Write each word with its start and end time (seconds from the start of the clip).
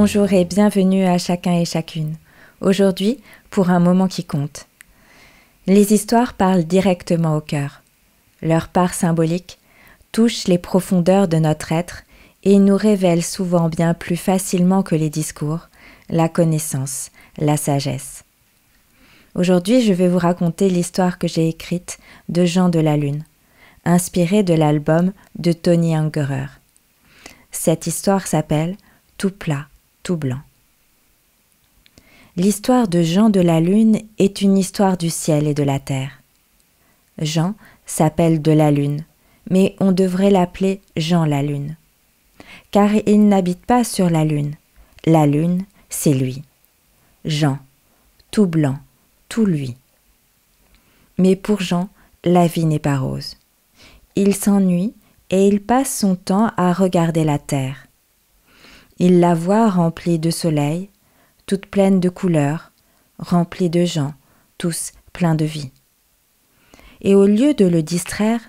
Bonjour 0.00 0.32
et 0.32 0.44
bienvenue 0.44 1.06
à 1.06 1.18
chacun 1.18 1.54
et 1.54 1.64
chacune. 1.64 2.14
Aujourd'hui, 2.60 3.18
pour 3.50 3.70
un 3.70 3.80
moment 3.80 4.06
qui 4.06 4.22
compte. 4.22 4.68
Les 5.66 5.92
histoires 5.92 6.34
parlent 6.34 6.62
directement 6.62 7.36
au 7.36 7.40
cœur. 7.40 7.82
Leur 8.40 8.68
part 8.68 8.94
symbolique 8.94 9.58
touche 10.12 10.46
les 10.46 10.56
profondeurs 10.56 11.26
de 11.26 11.38
notre 11.38 11.72
être 11.72 12.04
et 12.44 12.60
nous 12.60 12.76
révèle 12.76 13.24
souvent 13.24 13.68
bien 13.68 13.92
plus 13.92 14.16
facilement 14.16 14.84
que 14.84 14.94
les 14.94 15.10
discours 15.10 15.66
la 16.08 16.28
connaissance, 16.28 17.10
la 17.36 17.56
sagesse. 17.56 18.22
Aujourd'hui, 19.34 19.82
je 19.82 19.92
vais 19.92 20.06
vous 20.06 20.18
raconter 20.18 20.70
l'histoire 20.70 21.18
que 21.18 21.26
j'ai 21.26 21.48
écrite 21.48 21.98
de 22.28 22.44
Jean 22.44 22.68
de 22.68 22.78
la 22.78 22.96
Lune, 22.96 23.24
inspirée 23.84 24.44
de 24.44 24.54
l'album 24.54 25.12
de 25.40 25.50
Tony 25.50 25.96
Ungerer. 25.96 26.46
Cette 27.50 27.88
histoire 27.88 28.28
s'appelle 28.28 28.76
Tout 29.16 29.32
plat, 29.32 29.66
blanc. 30.16 30.40
L'histoire 32.36 32.86
de 32.86 33.02
Jean 33.02 33.30
de 33.30 33.40
la 33.40 33.60
Lune 33.60 34.00
est 34.18 34.42
une 34.42 34.56
histoire 34.56 34.96
du 34.96 35.10
ciel 35.10 35.48
et 35.48 35.54
de 35.54 35.64
la 35.64 35.80
terre. 35.80 36.22
Jean 37.20 37.54
s'appelle 37.84 38.40
de 38.40 38.52
la 38.52 38.70
Lune, 38.70 39.04
mais 39.50 39.74
on 39.80 39.90
devrait 39.90 40.30
l'appeler 40.30 40.80
Jean 40.96 41.24
la 41.24 41.42
Lune. 41.42 41.76
Car 42.70 42.90
il 43.06 43.28
n'habite 43.28 43.66
pas 43.66 43.82
sur 43.82 44.08
la 44.08 44.24
Lune. 44.24 44.54
La 45.04 45.26
Lune, 45.26 45.64
c'est 45.88 46.14
lui. 46.14 46.44
Jean, 47.24 47.58
tout 48.30 48.46
blanc, 48.46 48.78
tout 49.28 49.44
lui. 49.44 49.74
Mais 51.18 51.34
pour 51.34 51.60
Jean, 51.60 51.88
la 52.22 52.46
vie 52.46 52.66
n'est 52.66 52.78
pas 52.78 52.98
rose. 52.98 53.36
Il 54.14 54.34
s'ennuie 54.34 54.94
et 55.30 55.48
il 55.48 55.60
passe 55.60 55.98
son 55.98 56.14
temps 56.14 56.52
à 56.56 56.72
regarder 56.72 57.24
la 57.24 57.38
terre. 57.38 57.87
Il 58.98 59.20
la 59.20 59.34
voit 59.34 59.70
remplie 59.70 60.18
de 60.18 60.30
soleil, 60.30 60.90
toute 61.46 61.66
pleine 61.66 62.00
de 62.00 62.08
couleurs, 62.08 62.72
remplie 63.18 63.70
de 63.70 63.84
gens, 63.84 64.14
tous 64.58 64.92
pleins 65.12 65.34
de 65.34 65.44
vie. 65.44 65.70
Et 67.00 67.14
au 67.14 67.26
lieu 67.26 67.54
de 67.54 67.64
le 67.64 67.82
distraire, 67.82 68.40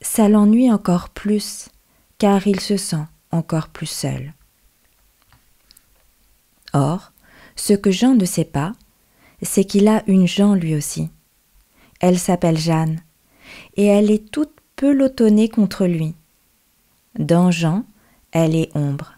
ça 0.00 0.28
l'ennuie 0.28 0.72
encore 0.72 1.10
plus, 1.10 1.68
car 2.18 2.46
il 2.46 2.60
se 2.60 2.76
sent 2.76 3.04
encore 3.30 3.68
plus 3.68 3.86
seul. 3.86 4.32
Or, 6.72 7.12
ce 7.56 7.72
que 7.72 7.90
Jean 7.90 8.14
ne 8.14 8.24
sait 8.24 8.44
pas, 8.44 8.72
c'est 9.42 9.64
qu'il 9.64 9.88
a 9.88 10.02
une 10.06 10.26
Jean 10.26 10.54
lui 10.54 10.74
aussi. 10.74 11.10
Elle 12.00 12.18
s'appelle 12.18 12.58
Jeanne, 12.58 13.00
et 13.76 13.86
elle 13.86 14.10
est 14.10 14.30
toute 14.30 14.52
pelotonnée 14.76 15.48
contre 15.48 15.86
lui. 15.86 16.14
Dans 17.18 17.50
Jean, 17.50 17.84
elle 18.32 18.56
est 18.56 18.74
ombre, 18.74 19.14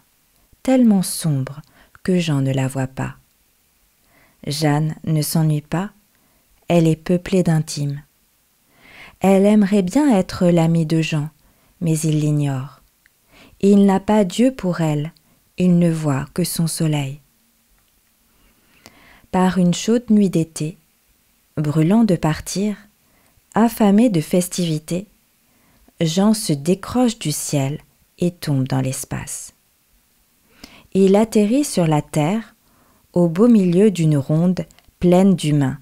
tellement 0.67 1.01
sombre 1.01 1.61
que 2.03 2.19
Jean 2.19 2.41
ne 2.41 2.51
la 2.51 2.67
voit 2.67 2.87
pas. 2.87 3.15
Jeanne 4.45 4.95
ne 5.05 5.21
s'ennuie 5.21 5.61
pas, 5.61 5.91
elle 6.67 6.87
est 6.87 6.97
peuplée 6.97 7.41
d'intimes. 7.41 8.03
Elle 9.21 9.45
aimerait 9.45 9.81
bien 9.81 10.13
être 10.13 10.47
l'amie 10.47 10.85
de 10.85 10.99
Jean, 11.01 11.29
mais 11.79 11.97
il 11.99 12.19
l'ignore. 12.19 12.81
Il 13.61 13.85
n'a 13.85 14.01
pas 14.01 14.25
Dieu 14.25 14.53
pour 14.53 14.81
elle, 14.81 15.13
il 15.57 15.79
ne 15.79 15.89
voit 15.89 16.25
que 16.33 16.43
son 16.43 16.67
soleil 16.67 17.21
par 19.31 19.57
une 19.57 19.73
chaude 19.73 20.09
nuit 20.09 20.29
d'été, 20.29 20.77
brûlant 21.57 22.03
de 22.03 22.15
partir, 22.15 22.75
affamé 23.53 24.09
de 24.09 24.21
festivité, 24.21 25.05
Jean 26.01 26.33
se 26.33 26.53
décroche 26.53 27.19
du 27.19 27.31
ciel 27.31 27.79
et 28.19 28.31
tombe 28.31 28.67
dans 28.67 28.81
l'espace. 28.81 29.53
Il 30.93 31.15
atterrit 31.15 31.65
sur 31.65 31.87
la 31.87 32.01
terre, 32.01 32.55
au 33.13 33.27
beau 33.27 33.47
milieu 33.47 33.91
d'une 33.91 34.17
ronde 34.17 34.65
pleine 34.99 35.35
d'humains, 35.35 35.79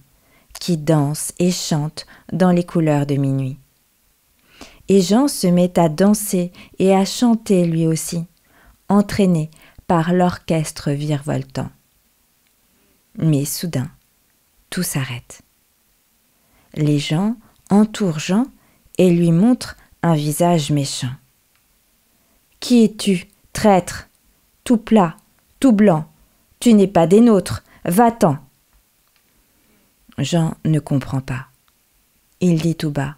qui 0.60 0.78
dansent 0.78 1.34
et 1.40 1.52
chantent 1.52 2.06
dans 2.32 2.52
les 2.52 2.64
couleurs 2.64 3.06
de 3.06 3.16
minuit. 3.16 3.58
Et 4.88 5.02
Jean 5.02 5.28
se 5.28 5.48
met 5.48 5.78
à 5.80 5.90
danser 5.90 6.52
et 6.80 6.94
à 6.96 7.06
chanter 7.06 7.66
lui 7.66 7.88
aussi, 7.88 8.26
entraîné 8.90 9.50
par 9.88 10.14
l'orchestre 10.14 10.92
virevoltant. 10.92 11.70
Mais 13.18 13.46
soudain, 13.46 13.90
tout 14.70 14.84
s'arrête. 14.84 15.42
Les 16.74 17.00
gens 17.00 17.38
entourent 17.70 18.20
Jean 18.20 18.46
et 18.98 19.10
lui 19.10 19.32
montrent 19.32 19.78
un 20.04 20.16
visage 20.16 20.72
méchant. 20.72 21.14
Qui 22.60 22.84
es-tu, 22.84 23.28
traître? 23.54 24.08
Tout 24.66 24.78
plat, 24.78 25.16
tout 25.62 25.72
blanc. 25.72 26.12
Tu 26.60 26.74
n'es 26.74 26.88
pas 26.88 27.08
des 27.08 27.22
nôtres. 27.22 27.64
Va-t'en. 27.86 28.38
Jean 30.18 30.58
ne 30.66 30.80
comprend 30.80 31.22
pas. 31.22 31.48
Il 32.42 32.62
dit 32.62 32.76
tout 32.76 32.92
bas. 32.92 33.16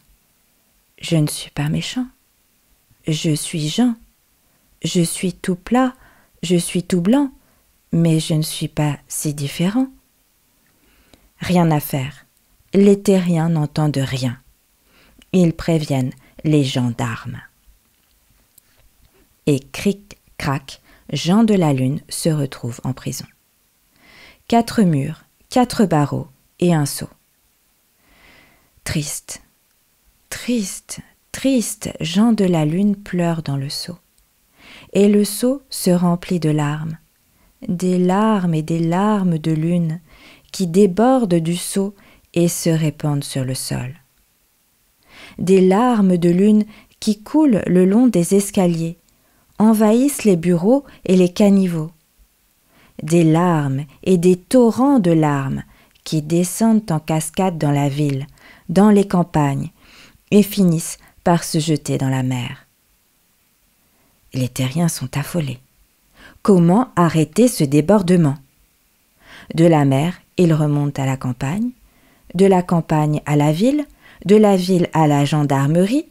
Je 0.99 1.15
ne 1.15 1.27
suis 1.27 1.49
pas 1.49 1.69
méchant. 1.69 2.05
Je 3.07 3.33
suis 3.33 3.67
Jean. 3.67 3.95
Je 4.83 5.01
suis 5.01 5.33
tout 5.33 5.55
plat, 5.55 5.95
je 6.43 6.55
suis 6.55 6.83
tout 6.83 7.01
blanc 7.01 7.31
mais 7.91 8.19
je 8.19 8.33
ne 8.33 8.41
suis 8.41 8.67
pas 8.67 8.97
si 9.07 9.33
différent. 9.33 9.87
Rien 11.39 11.71
à 11.71 11.79
faire. 11.79 12.25
Les 12.73 13.01
terriens 13.01 13.49
n'entendent 13.49 13.97
rien. 13.97 14.39
Ils 15.33 15.53
préviennent 15.53 16.13
les 16.43 16.63
gendarmes. 16.63 17.41
Et 19.45 19.59
cric, 19.59 20.17
crac, 20.37 20.81
Jean 21.11 21.43
de 21.43 21.53
la 21.53 21.73
Lune 21.73 22.01
se 22.09 22.29
retrouve 22.29 22.79
en 22.83 22.93
prison. 22.93 23.25
Quatre 24.47 24.83
murs, 24.83 25.25
quatre 25.49 25.85
barreaux 25.85 26.27
et 26.59 26.73
un 26.73 26.85
seau. 26.85 27.09
Triste, 28.83 29.41
triste, 30.29 30.99
triste, 31.31 31.91
Jean 31.99 32.31
de 32.31 32.45
la 32.45 32.65
Lune 32.65 32.95
pleure 32.95 33.43
dans 33.43 33.57
le 33.57 33.69
seau. 33.69 33.97
Et 34.93 35.07
le 35.07 35.25
seau 35.25 35.61
se 35.69 35.91
remplit 35.91 36.39
de 36.39 36.49
larmes 36.49 36.97
des 37.67 37.97
larmes 37.97 38.53
et 38.53 38.61
des 38.61 38.79
larmes 38.79 39.37
de 39.37 39.51
lune 39.51 39.99
qui 40.51 40.67
débordent 40.67 41.35
du 41.35 41.55
seau 41.55 41.95
et 42.33 42.47
se 42.47 42.69
répandent 42.69 43.23
sur 43.23 43.43
le 43.43 43.55
sol. 43.55 43.95
Des 45.39 45.61
larmes 45.61 46.17
de 46.17 46.29
lune 46.29 46.65
qui 46.99 47.21
coulent 47.21 47.63
le 47.67 47.85
long 47.85 48.07
des 48.07 48.35
escaliers, 48.35 48.97
envahissent 49.59 50.23
les 50.23 50.35
bureaux 50.35 50.85
et 51.05 51.15
les 51.15 51.31
caniveaux. 51.31 51.91
Des 53.03 53.23
larmes 53.23 53.83
et 54.03 54.17
des 54.17 54.35
torrents 54.35 54.99
de 54.99 55.11
larmes 55.11 55.63
qui 56.03 56.21
descendent 56.21 56.91
en 56.91 56.99
cascade 56.99 57.57
dans 57.57 57.71
la 57.71 57.89
ville, 57.89 58.27
dans 58.69 58.89
les 58.89 59.07
campagnes, 59.07 59.71
et 60.31 60.43
finissent 60.43 60.97
par 61.23 61.43
se 61.43 61.59
jeter 61.59 61.97
dans 61.97 62.09
la 62.09 62.23
mer. 62.23 62.67
Les 64.33 64.49
terriens 64.49 64.87
sont 64.87 65.17
affolés. 65.17 65.59
Comment 66.41 66.89
arrêter 66.95 67.47
ce 67.47 67.63
débordement? 67.63 68.37
De 69.55 69.65
la 69.65 69.85
mer, 69.85 70.13
il 70.37 70.53
remonte 70.53 70.99
à 70.99 71.05
la 71.05 71.17
campagne, 71.17 71.71
de 72.35 72.45
la 72.45 72.61
campagne 72.61 73.21
à 73.25 73.35
la 73.35 73.51
ville, 73.51 73.85
de 74.25 74.35
la 74.35 74.55
ville 74.55 74.89
à 74.93 75.07
la 75.07 75.25
gendarmerie, 75.25 76.05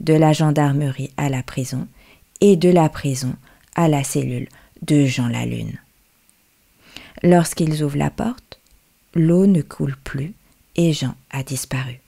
de 0.00 0.14
la 0.14 0.32
gendarmerie 0.32 1.10
à 1.16 1.28
la 1.28 1.42
prison, 1.42 1.86
et 2.40 2.56
de 2.56 2.70
la 2.70 2.88
prison 2.88 3.34
à 3.74 3.88
la 3.88 4.04
cellule 4.04 4.48
de 4.82 5.04
Jean 5.06 5.28
la 5.28 5.46
Lune. 5.46 5.78
Lorsqu'ils 7.22 7.82
ouvrent 7.82 7.96
la 7.96 8.10
porte, 8.10 8.60
l'eau 9.14 9.46
ne 9.46 9.62
coule 9.62 9.96
plus 10.04 10.34
et 10.76 10.92
Jean 10.92 11.14
a 11.30 11.42
disparu. 11.42 12.00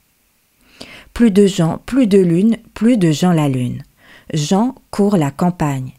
Plus 1.14 1.30
de 1.30 1.46
Jean, 1.46 1.78
plus 1.78 2.06
de 2.06 2.18
lune, 2.18 2.58
plus 2.74 2.96
de 2.96 3.10
Jean 3.10 3.32
la 3.32 3.48
Lune. 3.48 3.82
Jean 4.34 4.74
court 4.90 5.16
la 5.16 5.30
campagne. 5.30 5.92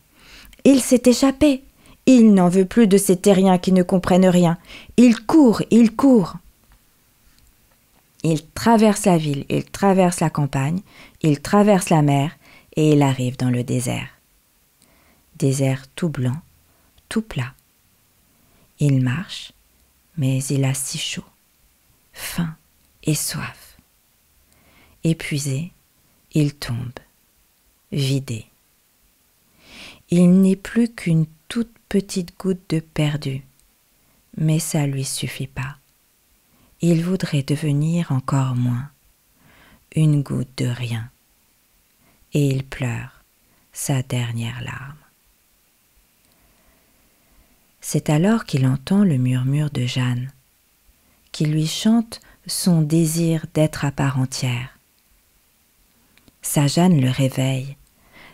Il 0.63 0.81
s'est 0.81 1.01
échappé. 1.06 1.63
Il 2.06 2.33
n'en 2.33 2.50
veut 2.50 2.65
plus 2.65 2.88
de 2.88 2.98
ces 2.98 3.18
terriens 3.18 3.57
qui 3.57 3.71
ne 3.71 3.83
comprennent 3.83 4.27
rien. 4.27 4.57
Il 4.98 5.19
court, 5.19 5.62
il 5.71 5.95
court. 5.95 6.36
Il 8.24 8.45
traverse 8.53 9.06
la 9.06 9.18
ville, 9.18 9.45
il 9.50 9.63
traverse 9.63 10.19
la 10.19 10.30
campagne, 10.30 10.81
il 11.21 11.39
traverse 11.39 11.89
la 11.89 12.01
mer 12.01 12.31
et 12.75 12.92
il 12.92 13.01
arrive 13.01 13.38
dans 13.38 13.50
le 13.50 13.63
désert. 13.63 14.19
Désert 15.39 15.88
tout 15.95 16.09
blanc, 16.09 16.41
tout 17.07 17.21
plat. 17.21 17.53
Il 18.80 19.01
marche, 19.01 19.53
mais 20.18 20.44
il 20.45 20.65
a 20.65 20.74
si 20.74 20.97
chaud, 20.97 21.25
faim 22.12 22.56
et 23.03 23.15
soif. 23.15 23.77
Épuisé, 25.06 25.71
il 26.33 26.53
tombe, 26.53 27.00
vidé. 27.94 28.45
Il 30.09 30.41
n'est 30.41 30.57
plus 30.57 30.94
qu'une 30.94 31.25
toute 31.47 31.74
petite 31.88 32.38
goutte 32.38 32.69
de 32.69 32.81
perdu. 32.81 33.41
Mais 34.38 34.59
ça 34.59 34.86
lui 34.88 35.06
suffit 35.06 35.47
pas. 35.47 35.77
Il 36.81 37.03
voudrait 37.03 37.44
devenir 37.44 38.12
encore 38.12 38.56
moins. 38.56 38.89
Une 39.95 40.21
goutte 40.21 40.57
de 40.57 40.68
rien. 40.68 41.09
Et 42.33 42.47
il 42.47 42.65
pleure 42.65 43.24
sa 43.71 44.03
dernière 44.03 44.62
larme. 44.62 44.97
C'est 47.81 48.09
alors 48.09 48.45
qu'il 48.45 48.67
entend 48.67 49.03
le 49.03 49.17
murmure 49.17 49.69
de 49.69 49.85
Jeanne, 49.85 50.31
qui 51.31 51.45
lui 51.45 51.67
chante 51.67 52.19
son 52.45 52.81
désir 52.81 53.45
d'être 53.53 53.85
à 53.85 53.91
part 53.91 54.19
entière. 54.19 54.77
Sa 56.41 56.67
Jeanne 56.67 56.99
le 56.99 57.09
réveille, 57.09 57.77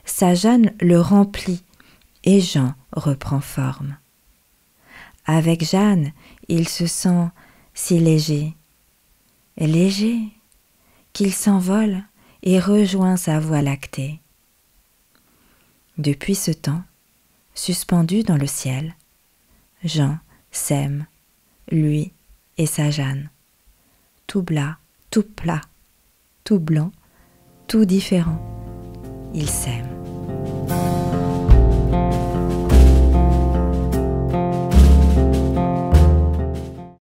sa 0.05 0.35
Jeanne 0.35 0.73
le 0.79 0.99
remplit, 0.99 1.63
et 2.23 2.41
Jean 2.41 2.73
reprend 2.91 3.39
forme. 3.39 3.97
Avec 5.25 5.63
Jeanne, 5.63 6.11
il 6.47 6.67
se 6.67 6.87
sent 6.87 7.27
si 7.73 7.99
léger, 7.99 8.53
léger, 9.57 10.19
qu'il 11.13 11.33
s'envole 11.33 12.03
et 12.43 12.59
rejoint 12.59 13.17
sa 13.17 13.39
voie 13.39 13.61
lactée. 13.61 14.19
Depuis 15.97 16.35
ce 16.35 16.51
temps, 16.51 16.83
suspendu 17.53 18.23
dans 18.23 18.37
le 18.37 18.47
ciel, 18.47 18.95
Jean 19.83 20.17
s'aime, 20.51 21.05
lui 21.71 22.13
et 22.57 22.65
sa 22.65 22.89
Jeanne. 22.89 23.29
Tout 24.27 24.41
blas, 24.41 24.77
tout 25.11 25.23
plat, 25.23 25.61
tout 26.43 26.59
blanc, 26.59 26.91
tout 27.67 27.85
différent, 27.85 28.39
ils 29.33 29.49
s'aiment. 29.49 29.94